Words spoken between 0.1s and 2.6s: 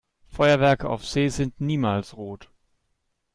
Feuerwerke auf See sind niemals rot.